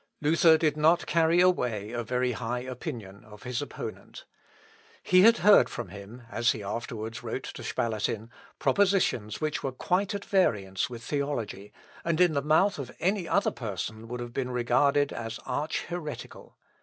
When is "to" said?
7.43-7.61